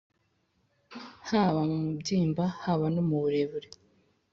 haba 1.29 1.59
mu 1.69 1.77
mubyimba 1.85 2.43
haba 2.63 2.85
no 2.93 3.01
mu 3.07 3.15
burebure. 3.21 3.69